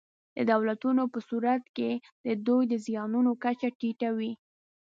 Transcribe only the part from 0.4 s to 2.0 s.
دولتونو په صورت کې